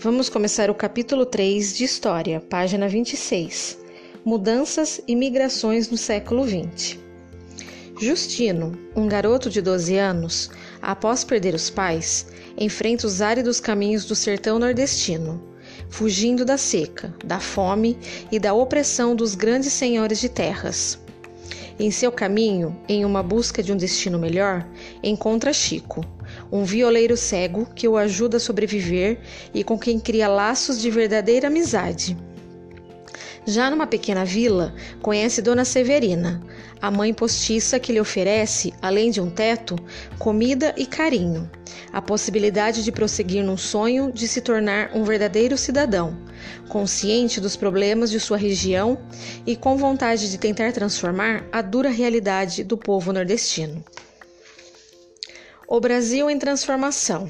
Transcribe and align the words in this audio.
Vamos 0.00 0.28
começar 0.28 0.70
o 0.70 0.74
capítulo 0.76 1.26
3 1.26 1.76
de 1.76 1.82
História, 1.82 2.40
página 2.40 2.86
26. 2.86 3.78
Mudanças 4.24 5.00
e 5.08 5.16
migrações 5.16 5.90
no 5.90 5.96
século 5.96 6.46
XX. 6.46 6.96
Justino, 8.00 8.78
um 8.94 9.08
garoto 9.08 9.50
de 9.50 9.60
12 9.60 9.96
anos, 9.96 10.52
após 10.80 11.24
perder 11.24 11.52
os 11.52 11.68
pais, 11.68 12.28
enfrenta 12.56 13.08
os 13.08 13.20
áridos 13.20 13.58
caminhos 13.58 14.04
do 14.04 14.14
sertão 14.14 14.56
nordestino, 14.60 15.42
fugindo 15.90 16.44
da 16.44 16.56
seca, 16.56 17.12
da 17.24 17.40
fome 17.40 17.98
e 18.30 18.38
da 18.38 18.54
opressão 18.54 19.16
dos 19.16 19.34
grandes 19.34 19.72
senhores 19.72 20.20
de 20.20 20.28
terras. 20.28 20.96
Em 21.76 21.90
seu 21.90 22.12
caminho, 22.12 22.80
em 22.88 23.04
uma 23.04 23.20
busca 23.22 23.64
de 23.64 23.72
um 23.72 23.76
destino 23.76 24.16
melhor, 24.16 24.64
encontra 25.02 25.52
Chico, 25.52 26.04
um 26.50 26.64
violeiro 26.64 27.16
cego 27.16 27.66
que 27.74 27.86
o 27.86 27.96
ajuda 27.96 28.38
a 28.38 28.40
sobreviver 28.40 29.18
e 29.52 29.62
com 29.62 29.78
quem 29.78 29.98
cria 29.98 30.28
laços 30.28 30.80
de 30.80 30.90
verdadeira 30.90 31.48
amizade. 31.48 32.16
Já 33.46 33.70
numa 33.70 33.86
pequena 33.86 34.26
vila, 34.26 34.74
conhece 35.00 35.40
Dona 35.40 35.64
Severina, 35.64 36.42
a 36.82 36.90
mãe 36.90 37.14
postiça 37.14 37.80
que 37.80 37.92
lhe 37.92 38.00
oferece, 38.00 38.74
além 38.82 39.10
de 39.10 39.22
um 39.22 39.30
teto, 39.30 39.74
comida 40.18 40.74
e 40.76 40.84
carinho, 40.84 41.50
a 41.90 42.02
possibilidade 42.02 42.84
de 42.84 42.92
prosseguir 42.92 43.42
num 43.42 43.56
sonho 43.56 44.12
de 44.12 44.28
se 44.28 44.42
tornar 44.42 44.90
um 44.94 45.02
verdadeiro 45.02 45.56
cidadão, 45.56 46.14
consciente 46.68 47.40
dos 47.40 47.56
problemas 47.56 48.10
de 48.10 48.20
sua 48.20 48.36
região 48.36 48.98
e 49.46 49.56
com 49.56 49.78
vontade 49.78 50.30
de 50.30 50.36
tentar 50.36 50.72
transformar 50.72 51.46
a 51.50 51.62
dura 51.62 51.88
realidade 51.88 52.62
do 52.62 52.76
povo 52.76 53.14
nordestino. 53.14 53.82
O 55.70 55.80
Brasil 55.80 56.30
em 56.30 56.38
transformação. 56.38 57.28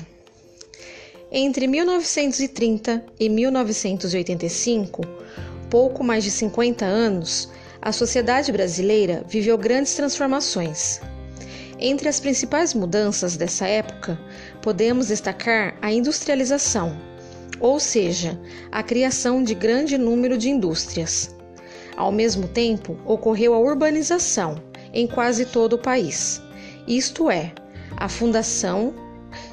Entre 1.29 1.67
1930 1.67 3.05
e 3.19 3.29
1985, 3.29 5.03
pouco 5.69 6.05
mais 6.05 6.23
de 6.23 6.31
50 6.31 6.85
anos, 6.85 7.51
a 7.83 7.91
sociedade 7.91 8.53
brasileira 8.53 9.25
viveu 9.29 9.59
grandes 9.59 9.95
transformações. 9.95 11.01
Entre 11.81 12.09
as 12.09 12.21
principais 12.21 12.73
mudanças 12.75 13.37
dessa 13.37 13.67
época, 13.67 14.17
podemos 14.63 15.09
destacar 15.09 15.77
a 15.83 15.91
industrialização, 15.91 16.97
ou 17.59 17.81
seja, 17.81 18.41
a 18.71 18.85
criação 18.85 19.43
de 19.43 19.53
grande 19.53 19.99
número 19.99 20.39
de 20.39 20.49
indústrias. 20.49 21.35
Ao 21.97 22.13
mesmo 22.13 22.47
tempo, 22.47 22.97
ocorreu 23.05 23.53
a 23.53 23.59
urbanização 23.59 24.63
em 24.93 25.09
quase 25.09 25.45
todo 25.45 25.73
o 25.73 25.79
país, 25.79 26.41
isto 26.87 27.29
é, 27.29 27.53
a 27.99 28.09
fundação 28.09 28.95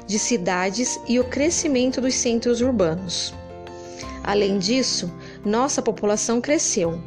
de 0.06 0.18
cidades 0.18 1.00
e 1.08 1.18
o 1.18 1.24
crescimento 1.24 2.00
dos 2.00 2.14
centros 2.14 2.60
urbanos. 2.60 3.34
Além 4.22 4.58
disso, 4.58 5.12
nossa 5.44 5.82
população 5.82 6.40
cresceu, 6.40 7.00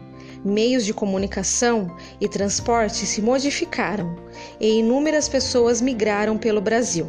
meios 0.43 0.85
de 0.85 0.93
comunicação 0.93 1.95
e 2.19 2.27
transporte 2.27 3.05
se 3.05 3.21
modificaram 3.21 4.17
e 4.59 4.79
inúmeras 4.79 5.29
pessoas 5.29 5.81
migraram 5.81 6.37
pelo 6.37 6.61
Brasil. 6.61 7.07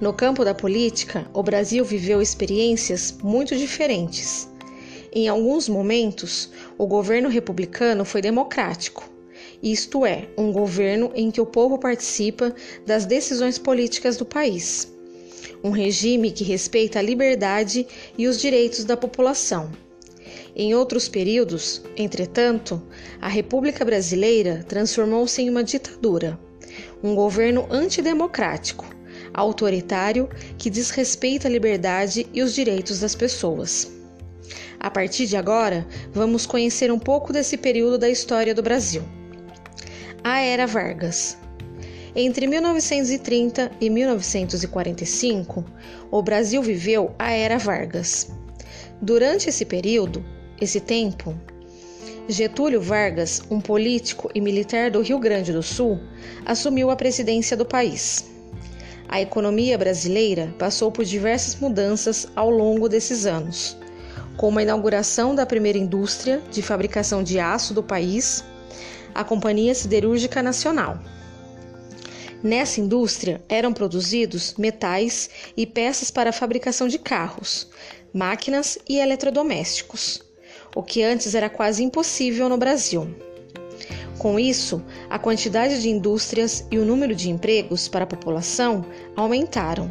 No 0.00 0.12
campo 0.12 0.44
da 0.44 0.54
política, 0.54 1.26
o 1.32 1.42
Brasil 1.42 1.84
viveu 1.84 2.20
experiências 2.20 3.16
muito 3.22 3.56
diferentes. 3.56 4.48
Em 5.12 5.28
alguns 5.28 5.68
momentos, 5.68 6.50
o 6.78 6.86
governo 6.86 7.28
republicano 7.28 8.04
foi 8.04 8.22
democrático, 8.22 9.08
isto 9.62 10.06
é, 10.06 10.28
um 10.36 10.52
governo 10.52 11.10
em 11.14 11.30
que 11.30 11.40
o 11.40 11.46
povo 11.46 11.78
participa 11.78 12.54
das 12.86 13.04
decisões 13.04 13.58
políticas 13.58 14.16
do 14.16 14.24
país 14.24 14.90
um 15.62 15.70
regime 15.70 16.30
que 16.30 16.44
respeita 16.44 16.98
a 16.98 17.02
liberdade 17.02 17.86
e 18.16 18.26
os 18.26 18.40
direitos 18.40 18.84
da 18.84 18.96
população. 18.96 19.70
Em 20.54 20.74
outros 20.74 21.08
períodos, 21.08 21.82
entretanto, 21.96 22.82
a 23.20 23.28
República 23.28 23.84
Brasileira 23.84 24.64
transformou-se 24.66 25.40
em 25.40 25.48
uma 25.48 25.62
ditadura, 25.62 26.38
um 27.02 27.14
governo 27.14 27.66
antidemocrático, 27.70 28.86
autoritário 29.32 30.28
que 30.58 30.70
desrespeita 30.70 31.46
a 31.46 31.50
liberdade 31.50 32.26
e 32.32 32.42
os 32.42 32.54
direitos 32.54 33.00
das 33.00 33.14
pessoas. 33.14 33.90
A 34.78 34.90
partir 34.90 35.26
de 35.26 35.36
agora, 35.36 35.86
vamos 36.12 36.46
conhecer 36.46 36.90
um 36.90 36.98
pouco 36.98 37.32
desse 37.32 37.56
período 37.56 37.98
da 37.98 38.08
história 38.08 38.54
do 38.54 38.62
Brasil. 38.62 39.19
A 40.22 40.40
Era 40.40 40.66
Vargas. 40.66 41.38
Entre 42.14 42.46
1930 42.46 43.72
e 43.80 43.88
1945, 43.88 45.64
o 46.10 46.22
Brasil 46.22 46.62
viveu 46.62 47.14
a 47.18 47.32
Era 47.32 47.56
Vargas. 47.56 48.30
Durante 49.00 49.48
esse 49.48 49.64
período, 49.64 50.22
esse 50.60 50.78
tempo, 50.78 51.34
Getúlio 52.28 52.82
Vargas, 52.82 53.42
um 53.50 53.62
político 53.62 54.30
e 54.34 54.42
militar 54.42 54.90
do 54.90 55.00
Rio 55.00 55.18
Grande 55.18 55.54
do 55.54 55.62
Sul, 55.62 55.98
assumiu 56.44 56.90
a 56.90 56.96
presidência 56.96 57.56
do 57.56 57.64
país. 57.64 58.26
A 59.08 59.22
economia 59.22 59.78
brasileira 59.78 60.54
passou 60.58 60.92
por 60.92 61.06
diversas 61.06 61.56
mudanças 61.58 62.28
ao 62.36 62.50
longo 62.50 62.90
desses 62.90 63.24
anos, 63.24 63.74
como 64.36 64.58
a 64.58 64.62
inauguração 64.62 65.34
da 65.34 65.46
primeira 65.46 65.78
indústria 65.78 66.42
de 66.50 66.60
fabricação 66.60 67.22
de 67.22 67.40
aço 67.40 67.72
do 67.72 67.82
país, 67.82 68.44
a 69.14 69.24
Companhia 69.24 69.74
Siderúrgica 69.74 70.42
Nacional. 70.42 70.98
Nessa 72.42 72.80
indústria 72.80 73.42
eram 73.48 73.72
produzidos 73.72 74.54
metais 74.56 75.28
e 75.56 75.66
peças 75.66 76.10
para 76.10 76.30
a 76.30 76.32
fabricação 76.32 76.88
de 76.88 76.98
carros, 76.98 77.68
máquinas 78.14 78.78
e 78.88 78.98
eletrodomésticos, 78.98 80.22
o 80.74 80.82
que 80.82 81.02
antes 81.02 81.34
era 81.34 81.50
quase 81.50 81.82
impossível 81.82 82.48
no 82.48 82.56
Brasil. 82.56 83.14
Com 84.18 84.38
isso, 84.38 84.82
a 85.08 85.18
quantidade 85.18 85.80
de 85.80 85.88
indústrias 85.88 86.66
e 86.70 86.78
o 86.78 86.84
número 86.84 87.14
de 87.14 87.30
empregos 87.30 87.88
para 87.88 88.04
a 88.04 88.06
população 88.06 88.84
aumentaram. 89.16 89.90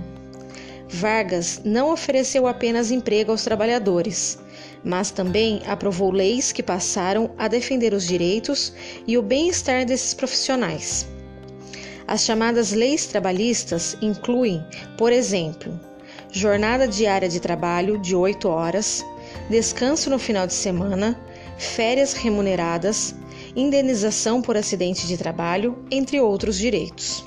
Vargas 0.88 1.62
não 1.64 1.92
ofereceu 1.92 2.48
apenas 2.48 2.90
emprego 2.90 3.32
aos 3.32 3.44
trabalhadores, 3.44 4.40
mas 4.84 5.12
também 5.12 5.62
aprovou 5.68 6.12
leis 6.12 6.52
que 6.52 6.64
passaram 6.64 7.32
a 7.38 7.48
defender 7.48 7.94
os 7.94 8.08
direitos 8.08 8.74
e 9.06 9.18
o 9.18 9.22
bem-estar 9.22 9.86
desses 9.86 10.14
profissionais. 10.14 11.08
As 12.08 12.24
chamadas 12.24 12.72
leis 12.72 13.06
trabalhistas 13.06 13.96
incluem, 14.02 14.66
por 14.98 15.12
exemplo, 15.12 15.80
jornada 16.32 16.88
diária 16.88 17.30
de 17.30 17.40
trabalho 17.40 18.00
de 18.00 18.16
8 18.16 18.48
horas, 18.48 19.06
descanso 19.50 20.10
no 20.10 20.18
final 20.18 20.48
de 20.48 20.54
semana, 20.54 21.20
férias 21.58 22.14
remuneradas, 22.14 23.14
indenização 23.56 24.42
por 24.42 24.58
acidente 24.58 25.06
de 25.06 25.18
trabalho, 25.18 25.78
entre 25.92 26.20
outros 26.20 26.58
direitos. 26.58 27.24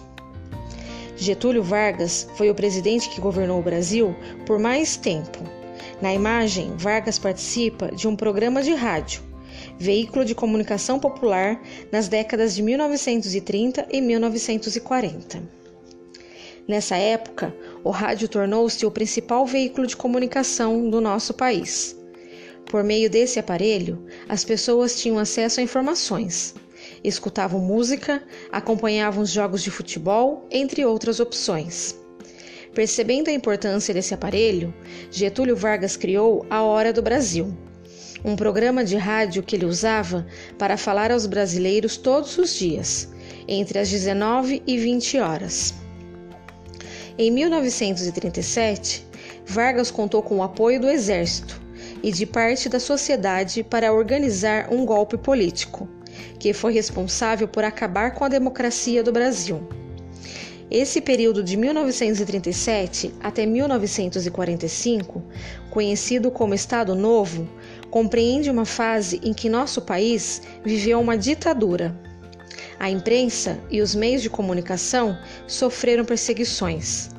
Getúlio 1.17 1.63
Vargas 1.63 2.27
foi 2.37 2.51
o 2.51 2.55
presidente 2.55 3.09
que 3.09 3.21
governou 3.21 3.61
o 3.61 3.63
Brasil 3.63 4.17
por 4.45 4.59
mais 4.59 4.97
tempo. 4.97 5.62
Na 6.03 6.13
imagem, 6.13 6.77
Vargas 6.77 7.17
participa 7.17 7.93
de 7.93 8.09
um 8.09 8.17
programa 8.17 8.61
de 8.61 8.75
rádio 8.75 9.23
veículo 9.79 10.25
de 10.25 10.35
comunicação 10.35 10.99
popular 10.99 11.63
nas 11.93 12.09
décadas 12.09 12.55
de 12.55 12.63
1930 12.63 13.87
e 13.91 14.01
1940. 14.01 15.43
Nessa 16.67 16.97
época, 16.97 17.55
o 17.85 17.91
rádio 17.91 18.29
tornou-se 18.29 18.85
o 18.85 18.91
principal 18.91 19.47
veículo 19.47 19.87
de 19.87 19.97
comunicação 19.97 20.91
do 20.91 21.01
nosso 21.01 21.35
país. 21.35 21.97
Por 22.67 22.83
meio 22.83 23.09
desse 23.09 23.39
aparelho, 23.39 24.05
as 24.29 24.45
pessoas 24.45 25.01
tinham 25.01 25.19
acesso 25.19 25.61
a 25.61 25.63
informações, 25.63 26.55
escutavam 27.03 27.61
música, 27.61 28.23
acompanhavam 28.51 29.23
os 29.23 29.31
jogos 29.31 29.63
de 29.63 29.71
futebol, 29.71 30.47
entre 30.51 30.85
outras 30.85 31.21
opções. 31.21 32.02
Percebendo 32.75 33.29
a 33.29 33.33
importância 33.33 33.93
desse 33.93 34.15
aparelho, 34.15 34.73
Getúlio 35.11 35.55
Vargas 35.55 35.95
criou 35.95 36.47
a 36.49 36.63
Hora 36.63 36.91
do 36.91 37.03
Brasil, 37.03 37.55
um 38.25 38.35
programa 38.35 38.83
de 38.83 38.97
rádio 38.97 39.43
que 39.43 39.57
ele 39.57 39.67
usava 39.67 40.27
para 40.59 40.79
falar 40.79 41.13
aos 41.13 41.27
brasileiros 41.27 41.99
todos 41.99 42.39
os 42.39 42.55
dias, 42.55 43.13
entre 43.47 43.79
as 43.79 43.91
19 43.91 44.63
e 44.67 44.79
20 44.79 45.19
horas. 45.19 45.75
Em 47.19 47.31
1937, 47.31 49.07
Vargas 49.45 49.91
contou 49.91 50.23
com 50.23 50.39
o 50.39 50.43
apoio 50.43 50.81
do 50.81 50.89
exército 50.89 51.61
e 52.03 52.11
de 52.11 52.25
parte 52.25 52.71
da 52.71 52.81
sociedade 52.81 53.63
para 53.63 53.93
organizar 53.93 54.73
um 54.73 54.87
golpe 54.87 55.19
político, 55.19 55.87
que 56.39 56.55
foi 56.55 56.73
responsável 56.73 57.47
por 57.47 57.65
acabar 57.65 58.15
com 58.15 58.25
a 58.25 58.29
democracia 58.29 59.03
do 59.03 59.13
Brasil. 59.13 59.82
Esse 60.75 61.03
período 61.03 61.45
de 61.45 61.55
1937 61.55 63.13
até 63.21 63.45
1945, 63.45 65.23
conhecido 65.69 66.31
como 66.31 66.55
Estado 66.55 66.95
Novo, 66.95 67.47
compreende 67.91 68.51
uma 68.51 68.65
fase 68.65 69.21
em 69.23 69.35
que 69.35 69.51
nosso 69.51 69.83
país 69.83 70.41
viveu 70.65 70.99
uma 70.99 71.15
ditadura. 71.15 71.95
A 72.81 72.89
imprensa 72.89 73.61
e 73.71 73.83
os 73.83 73.95
meios 73.95 74.23
de 74.23 74.31
comunicação 74.31 75.15
sofreram 75.47 76.07
perseguições. 76.07 77.11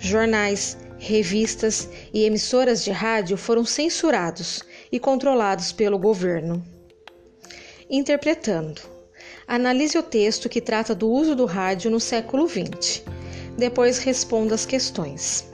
jornais, 0.00 0.76
revistas 0.98 1.88
e 2.12 2.24
emissoras 2.24 2.82
de 2.82 2.90
rádio 2.90 3.36
foram 3.36 3.64
censurados 3.64 4.64
e 4.90 4.98
controlados 4.98 5.70
pelo 5.70 5.96
governo. 5.96 6.60
Interpretando. 7.88 8.95
Analise 9.48 9.96
o 9.96 10.02
texto 10.02 10.48
que 10.48 10.60
trata 10.60 10.92
do 10.92 11.08
uso 11.08 11.36
do 11.36 11.44
rádio 11.44 11.88
no 11.88 12.00
século 12.00 12.48
XX. 12.48 13.04
Depois 13.56 13.98
responda 13.98 14.56
as 14.56 14.66
questões. 14.66 15.48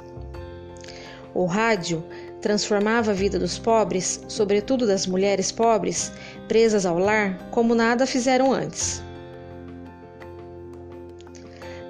O 1.35 1.45
rádio 1.45 2.03
transformava 2.41 3.11
a 3.11 3.15
vida 3.15 3.39
dos 3.39 3.59
pobres, 3.59 4.25
sobretudo 4.29 4.87
das 4.87 5.07
mulheres 5.07 5.53
pobres, 5.53 6.11
presas 6.49 6.87
ao 6.87 6.99
lar, 6.99 7.51
como 7.51 7.75
nada 7.75 8.07
fizeram 8.07 8.51
antes. 8.51 9.03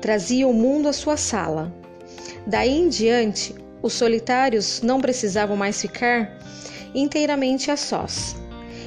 Trazia 0.01 0.49
o 0.49 0.53
mundo 0.53 0.89
à 0.89 0.93
sua 0.93 1.17
sala. 1.17 1.73
Daí 2.45 2.81
em 2.81 2.89
diante, 2.89 3.55
os 3.81 3.93
solitários 3.93 4.83
não 4.83 5.01
precisavam 5.01 5.57
mais 5.57 5.81
ficar 5.81 6.37
inteiramente 6.93 7.71
a 7.71 7.77
sós. 7.77 8.35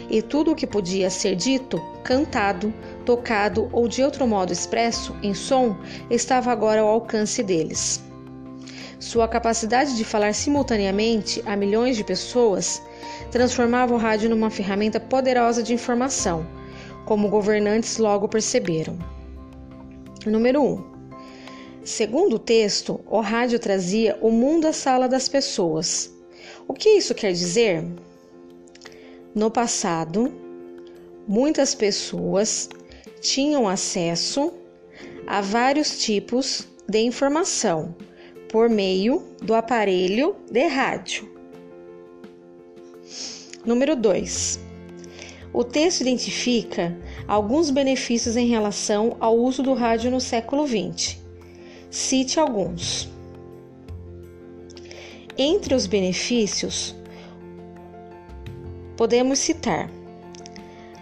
E 0.09 0.21
tudo 0.21 0.51
o 0.51 0.55
que 0.55 0.67
podia 0.67 1.09
ser 1.09 1.35
dito, 1.35 1.81
cantado, 2.03 2.71
tocado 3.05 3.69
ou 3.71 3.87
de 3.87 4.03
outro 4.03 4.27
modo 4.27 4.51
expresso 4.51 5.15
em 5.21 5.33
som 5.33 5.77
estava 6.09 6.51
agora 6.51 6.81
ao 6.81 6.87
alcance 6.87 7.41
deles. 7.43 8.03
Sua 8.99 9.27
capacidade 9.27 9.95
de 9.95 10.03
falar 10.03 10.33
simultaneamente 10.33 11.41
a 11.45 11.55
milhões 11.55 11.95
de 11.95 12.03
pessoas 12.03 12.81
transformava 13.31 13.93
o 13.93 13.97
rádio 13.97 14.29
numa 14.29 14.49
ferramenta 14.49 14.99
poderosa 14.99 15.61
de 15.61 15.73
informação, 15.73 16.45
como 17.05 17.29
governantes 17.29 17.97
logo 17.97 18.27
perceberam. 18.27 18.97
Número 20.25 20.61
1. 20.61 20.65
Um, 20.65 20.83
segundo 21.83 22.37
o 22.37 22.39
texto, 22.39 22.99
o 23.05 23.19
rádio 23.19 23.59
trazia 23.59 24.17
o 24.21 24.31
mundo 24.31 24.65
à 24.65 24.73
sala 24.73 25.07
das 25.07 25.29
pessoas. 25.29 26.11
O 26.67 26.73
que 26.73 26.89
isso 26.89 27.13
quer 27.13 27.31
dizer? 27.31 27.85
No 29.35 29.51
passado, 29.51 30.33
muitas 31.27 31.75
pessoas 31.75 32.69
tinham 33.25 33.67
acesso 33.67 34.53
a 35.25 35.41
vários 35.41 35.99
tipos 35.99 36.67
de 36.87 36.99
informação 36.99 37.95
por 38.49 38.69
meio 38.69 39.23
do 39.41 39.55
aparelho 39.55 40.35
de 40.51 40.67
rádio. 40.67 41.27
Número 43.65 43.95
2. 43.95 44.59
O 45.51 45.63
texto 45.63 46.01
identifica 46.01 46.95
alguns 47.27 47.71
benefícios 47.71 48.37
em 48.37 48.47
relação 48.47 49.17
ao 49.19 49.35
uso 49.35 49.63
do 49.63 49.73
rádio 49.73 50.11
no 50.11 50.21
século 50.21 50.67
XX. 50.67 51.17
Cite 51.89 52.39
alguns. 52.39 53.09
Entre 55.35 55.73
os 55.73 55.87
benefícios, 55.87 56.95
podemos 58.95 59.39
citar 59.39 59.89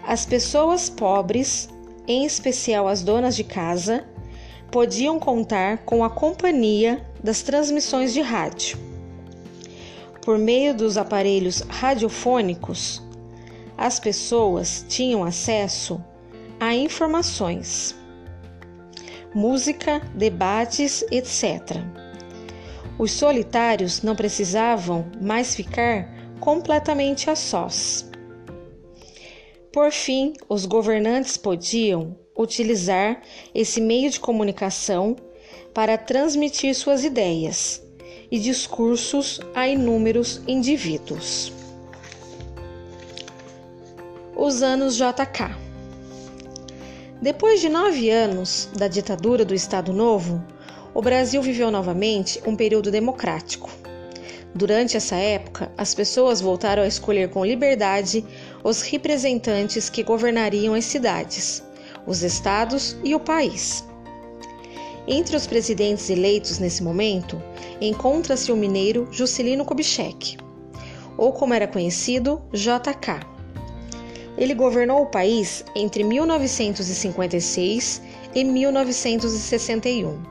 as 0.06 0.24
pessoas 0.24 0.88
pobres, 0.88 1.68
em 2.06 2.24
especial 2.24 2.86
as 2.86 3.02
donas 3.02 3.34
de 3.36 3.44
casa, 3.44 4.04
podiam 4.70 5.18
contar 5.18 5.78
com 5.78 6.02
a 6.02 6.10
companhia 6.10 7.04
das 7.22 7.42
transmissões 7.42 8.12
de 8.12 8.20
rádio. 8.20 8.78
Por 10.20 10.38
meio 10.38 10.74
dos 10.74 10.96
aparelhos 10.96 11.60
radiofônicos, 11.60 13.02
as 13.76 14.00
pessoas 14.00 14.84
tinham 14.88 15.22
acesso 15.22 16.02
a 16.58 16.74
informações, 16.74 17.94
música, 19.34 20.00
debates, 20.14 21.04
etc. 21.10 21.82
Os 22.98 23.10
solitários 23.10 24.02
não 24.02 24.14
precisavam 24.14 25.06
mais 25.20 25.54
ficar 25.54 26.08
completamente 26.40 27.28
a 27.28 27.34
sós. 27.36 28.08
Por 29.74 29.90
fim, 29.90 30.34
os 30.48 30.66
governantes 30.66 31.36
podiam 31.36 32.16
utilizar 32.38 33.20
esse 33.52 33.80
meio 33.80 34.08
de 34.08 34.20
comunicação 34.20 35.16
para 35.74 35.98
transmitir 35.98 36.76
suas 36.76 37.02
ideias 37.02 37.82
e 38.30 38.38
discursos 38.38 39.40
a 39.52 39.66
inúmeros 39.66 40.40
indivíduos. 40.46 41.52
Os 44.36 44.62
anos 44.62 44.94
JK. 44.94 45.56
Depois 47.20 47.60
de 47.60 47.68
nove 47.68 48.10
anos 48.10 48.68
da 48.76 48.86
ditadura 48.86 49.44
do 49.44 49.56
Estado 49.56 49.92
Novo, 49.92 50.40
o 50.94 51.02
Brasil 51.02 51.42
viveu 51.42 51.72
novamente 51.72 52.40
um 52.46 52.54
período 52.54 52.92
democrático. 52.92 53.68
Durante 54.54 54.96
essa 54.96 55.16
época, 55.16 55.72
as 55.76 55.96
pessoas 55.96 56.40
voltaram 56.40 56.84
a 56.84 56.86
escolher 56.86 57.28
com 57.28 57.44
liberdade 57.44 58.24
os 58.64 58.80
representantes 58.80 59.90
que 59.90 60.02
governariam 60.02 60.74
as 60.74 60.86
cidades, 60.86 61.62
os 62.06 62.22
estados 62.22 62.96
e 63.04 63.14
o 63.14 63.20
país. 63.20 63.84
Entre 65.06 65.36
os 65.36 65.46
presidentes 65.46 66.08
eleitos 66.08 66.58
nesse 66.58 66.82
momento, 66.82 67.40
encontra-se 67.78 68.50
o 68.50 68.56
mineiro 68.56 69.06
Juscelino 69.12 69.66
Kubitschek, 69.66 70.38
ou 71.18 71.30
como 71.32 71.52
era 71.52 71.68
conhecido, 71.68 72.40
JK. 72.52 73.20
Ele 74.38 74.54
governou 74.54 75.02
o 75.02 75.10
país 75.10 75.62
entre 75.76 76.02
1956 76.02 78.00
e 78.34 78.42
1961. 78.42 80.22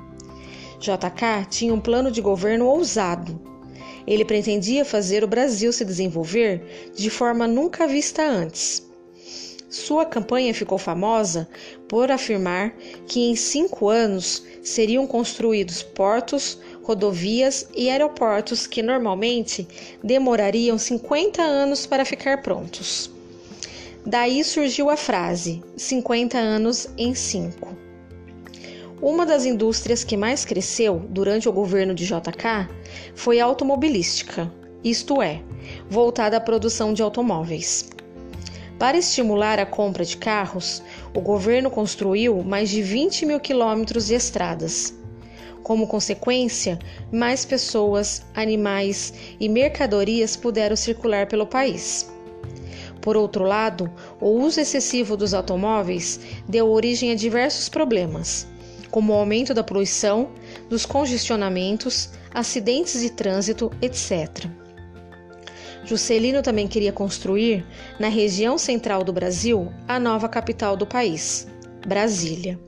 JK 0.80 1.46
tinha 1.50 1.74
um 1.74 1.80
plano 1.80 2.12
de 2.12 2.20
governo 2.20 2.66
ousado. 2.66 3.53
Ele 4.06 4.26
pretendia 4.26 4.84
fazer 4.84 5.24
o 5.24 5.28
Brasil 5.28 5.72
se 5.72 5.86
desenvolver 5.86 6.92
de 6.96 7.10
forma 7.10 7.48
nunca 7.48 7.88
vista 7.88 8.24
antes. 8.24 8.84
Sua 9.70 10.06
campanha 10.06 10.54
ficou 10.54 10.78
famosa 10.78 11.50
por 11.88 12.12
afirmar 12.12 12.76
que 13.08 13.22
em 13.22 13.36
cinco 13.36 13.90
anos 13.90 14.44
seriam 14.62 15.08
construídos 15.08 15.82
portos, 15.82 16.60
rodovias 16.84 17.68
e 17.76 17.90
aeroportos 17.90 18.68
que 18.68 18.84
normalmente 18.84 19.68
demorariam 20.04 20.78
50 20.78 21.42
anos 21.42 21.88
para 21.88 22.06
ficar 22.06 22.44
prontos. 22.44 23.10
Daí 24.06 24.44
surgiu 24.44 24.92
a 24.92 24.98
frase 24.98 25.64
50 25.76 26.38
anos 26.38 26.88
em 26.96 27.16
5. 27.16 27.83
Uma 29.04 29.26
das 29.26 29.44
indústrias 29.44 30.02
que 30.02 30.16
mais 30.16 30.46
cresceu 30.46 31.06
durante 31.10 31.50
o 31.50 31.52
governo 31.52 31.94
de 31.94 32.06
JK 32.06 32.70
foi 33.14 33.38
a 33.38 33.44
automobilística, 33.44 34.50
isto 34.82 35.22
é, 35.22 35.42
voltada 35.90 36.38
à 36.38 36.40
produção 36.40 36.94
de 36.94 37.02
automóveis. 37.02 37.90
Para 38.80 38.98
estimular 38.98 39.60
a 39.60 39.66
compra 39.66 40.06
de 40.06 40.16
carros, 40.16 40.82
o 41.14 41.20
governo 41.20 41.70
construiu 41.70 42.42
mais 42.44 42.70
de 42.70 42.82
20 42.82 43.26
mil 43.26 43.42
quilômetros 43.42 44.08
de 44.08 44.14
estradas. 44.14 44.98
Como 45.64 45.86
consequência, 45.86 46.80
mais 47.12 47.44
pessoas, 47.44 48.26
animais 48.34 49.14
e 49.38 49.50
mercadorias 49.50 50.38
puderam 50.38 50.78
circular 50.78 51.28
pelo 51.28 51.46
país. 51.46 52.10
Por 53.02 53.18
outro 53.18 53.44
lado, 53.44 53.92
o 54.22 54.30
uso 54.30 54.62
excessivo 54.62 55.18
dos 55.18 55.34
automóveis 55.34 56.22
deu 56.48 56.72
origem 56.72 57.12
a 57.12 57.16
diversos 57.16 57.68
problemas, 57.68 58.48
como 58.94 59.12
o 59.12 59.16
aumento 59.16 59.56
da 59.56 59.64
poluição, 59.64 60.30
dos 60.70 60.86
congestionamentos, 60.86 62.12
acidentes 62.32 63.02
de 63.02 63.10
trânsito, 63.10 63.72
etc. 63.82 64.46
Juscelino 65.84 66.44
também 66.44 66.68
queria 66.68 66.94
construir, 66.94 67.66
na 68.00 68.08
região 68.08 68.56
central 68.56 69.04
do 69.04 69.12
Brasil, 69.12 69.74
a 69.88 70.00
nova 70.00 70.30
capital 70.30 70.78
do 70.78 70.86
país, 70.86 71.48
Brasília. 71.88 72.60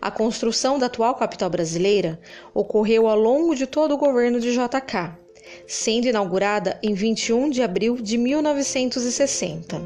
A 0.00 0.10
construção 0.10 0.78
da 0.78 0.86
atual 0.86 1.16
capital 1.16 1.50
brasileira 1.50 2.18
ocorreu 2.54 3.06
ao 3.06 3.18
longo 3.18 3.54
de 3.54 3.66
todo 3.66 3.92
o 3.92 3.98
governo 3.98 4.40
de 4.40 4.52
JK, 4.54 5.18
sendo 5.66 6.06
inaugurada 6.06 6.80
em 6.82 6.94
21 6.94 7.50
de 7.50 7.62
abril 7.62 7.96
de 7.96 8.16
1960. 8.16 9.82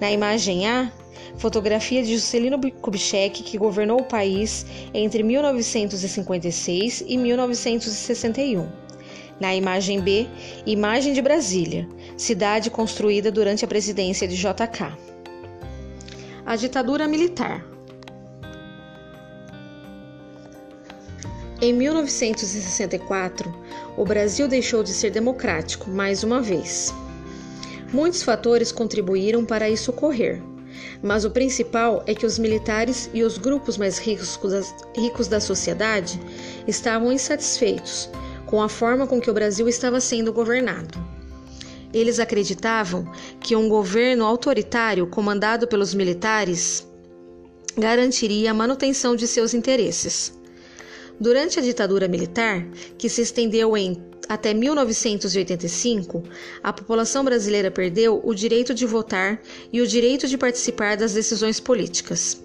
Na 0.00 0.10
imagem 0.10 0.66
A, 0.66 0.92
fotografia 1.38 2.02
de 2.02 2.14
Juscelino 2.14 2.60
Kubitschek, 2.80 3.42
que 3.42 3.56
governou 3.56 4.00
o 4.00 4.04
país 4.04 4.66
entre 4.92 5.22
1956 5.22 7.04
e 7.06 7.16
1961. 7.16 8.68
Na 9.40 9.54
imagem 9.54 10.00
B, 10.00 10.26
imagem 10.66 11.12
de 11.12 11.22
Brasília, 11.22 11.88
cidade 12.16 12.70
construída 12.70 13.30
durante 13.30 13.64
a 13.64 13.68
presidência 13.68 14.26
de 14.26 14.36
JK. 14.36 14.96
A 16.44 16.56
ditadura 16.56 17.06
militar. 17.06 17.64
Em 21.60 21.72
1964, 21.72 23.52
o 23.96 24.04
Brasil 24.04 24.48
deixou 24.48 24.82
de 24.82 24.90
ser 24.90 25.10
democrático 25.10 25.88
mais 25.90 26.24
uma 26.24 26.40
vez. 26.40 26.92
Muitos 27.92 28.22
fatores 28.22 28.70
contribuíram 28.70 29.44
para 29.44 29.68
isso 29.68 29.90
ocorrer, 29.90 30.42
mas 31.02 31.24
o 31.24 31.30
principal 31.30 32.02
é 32.06 32.14
que 32.14 32.26
os 32.26 32.38
militares 32.38 33.10
e 33.14 33.22
os 33.22 33.38
grupos 33.38 33.76
mais 33.76 33.98
ricos 33.98 34.36
da, 34.36 34.60
ricos 35.00 35.28
da 35.28 35.40
sociedade 35.40 36.20
estavam 36.66 37.12
insatisfeitos 37.12 38.10
com 38.46 38.62
a 38.62 38.68
forma 38.68 39.06
com 39.06 39.20
que 39.20 39.30
o 39.30 39.34
Brasil 39.34 39.68
estava 39.68 40.00
sendo 40.00 40.32
governado. 40.32 40.98
Eles 41.92 42.18
acreditavam 42.18 43.10
que 43.40 43.56
um 43.56 43.68
governo 43.68 44.24
autoritário 44.24 45.06
comandado 45.06 45.66
pelos 45.66 45.94
militares 45.94 46.86
garantiria 47.76 48.50
a 48.50 48.54
manutenção 48.54 49.14
de 49.14 49.26
seus 49.26 49.54
interesses. 49.54 50.38
Durante 51.20 51.58
a 51.58 51.62
ditadura 51.62 52.08
militar, 52.08 52.66
que 52.96 53.08
se 53.08 53.22
estendeu 53.22 53.76
em 53.76 54.02
até 54.28 54.52
1985, 54.52 56.22
a 56.62 56.72
população 56.72 57.24
brasileira 57.24 57.70
perdeu 57.70 58.20
o 58.22 58.34
direito 58.34 58.74
de 58.74 58.84
votar 58.84 59.40
e 59.72 59.80
o 59.80 59.86
direito 59.86 60.28
de 60.28 60.36
participar 60.36 60.96
das 60.96 61.14
decisões 61.14 61.58
políticas. 61.58 62.42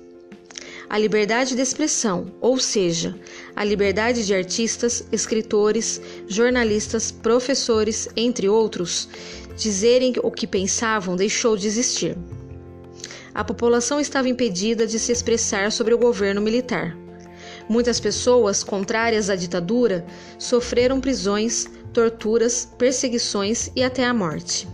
A 0.89 0.97
liberdade 0.97 1.55
de 1.55 1.61
expressão, 1.61 2.31
ou 2.39 2.57
seja, 2.57 3.15
a 3.55 3.63
liberdade 3.63 4.25
de 4.25 4.33
artistas, 4.33 5.03
escritores, 5.11 5.99
jornalistas, 6.27 7.11
professores, 7.11 8.07
entre 8.15 8.47
outros, 8.47 9.09
dizerem 9.57 10.13
o 10.23 10.31
que 10.31 10.47
pensavam, 10.47 11.15
deixou 11.15 11.57
de 11.57 11.67
existir. 11.67 12.15
A 13.33 13.43
população 13.43 13.99
estava 13.99 14.29
impedida 14.29 14.85
de 14.85 14.99
se 14.99 15.11
expressar 15.11 15.71
sobre 15.71 15.93
o 15.93 15.97
governo 15.97 16.41
militar. 16.41 17.02
Muitas 17.74 18.00
pessoas 18.00 18.63
contrárias 18.63 19.32
à 19.32 19.36
ditadura 19.36 20.06
sofreram 20.38 21.01
prisões, 21.01 21.65
torturas, 21.92 22.70
perseguições 22.77 23.72
e 23.75 23.82
até 23.82 24.06
a 24.06 24.13
morte. 24.13 24.68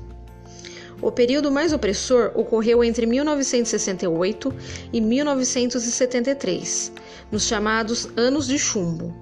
O 1.01 1.09
período 1.09 1.49
mais 1.49 1.71
opressor 1.71 2.33
ocorreu 2.35 2.83
entre 2.83 3.05
1968 3.05 4.53
e 4.91 4.99
1973, 4.99 6.91
nos 7.31 7.43
chamados 7.43 8.09
Anos 8.17 8.45
de 8.45 8.59
Chumbo. 8.59 9.15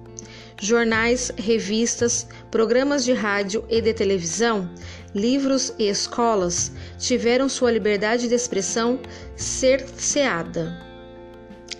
Jornais, 0.60 1.30
revistas, 1.36 2.26
programas 2.50 3.04
de 3.04 3.12
rádio 3.12 3.64
e 3.70 3.80
de 3.80 3.94
televisão, 3.94 4.68
livros 5.14 5.72
e 5.78 5.88
escolas 5.88 6.72
tiveram 6.98 7.48
sua 7.48 7.70
liberdade 7.70 8.26
de 8.26 8.34
expressão 8.34 8.98
cerceada. 9.36 10.87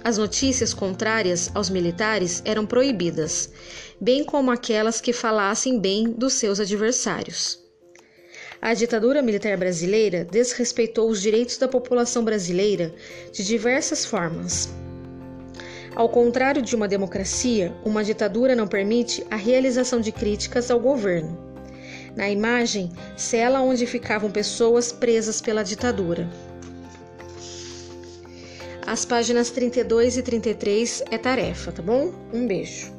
As 0.05 0.17
notícias 0.17 0.73
contrárias 0.73 1.50
aos 1.55 1.69
militares 1.69 2.43
eram 2.45 2.64
proibidas, 2.64 3.50
bem 4.00 4.25
como 4.25 4.50
aquelas 4.50 5.00
que 5.00 5.12
falassem 5.12 5.78
bem 5.78 6.11
dos 6.11 6.35
seus 6.35 6.61
adversários. 6.61 7.59
A 8.61 8.75
ditadura 8.75 9.23
militar 9.23 9.57
brasileira 9.57 10.25
desrespeitou 10.25 11.09
os 11.09 11.23
direitos 11.23 11.59
da 11.59 11.69
população 11.69 12.25
brasileira 12.25 12.93
de 13.33 13.45
diversas 13.45 14.05
formas. 14.05 14.69
Ao 15.95 16.09
contrário 16.09 16.62
de 16.62 16.76
uma 16.76 16.88
democracia, 16.88 17.75
uma 17.85 18.05
ditadura 18.05 18.55
não 18.55 18.67
permite 18.67 19.25
a 19.31 19.37
realização 19.37 20.00
de 20.00 20.12
críticas 20.12 20.71
ao 20.71 20.81
governo. 20.81 21.38
Na 22.17 22.28
imagem, 22.28 22.90
cela 23.17 23.61
onde 23.61 23.87
ficavam 23.87 24.31
pessoas 24.31 24.90
presas 24.90 25.40
pela 25.40 25.62
ditadura. 25.62 26.28
As 28.88 29.04
páginas 29.04 29.50
32 29.50 30.16
e 30.16 30.23
33 30.23 31.02
é 31.11 31.18
tarefa, 31.18 31.71
tá 31.71 31.83
bom? 31.83 32.11
Um 32.33 32.47
beijo. 32.47 32.98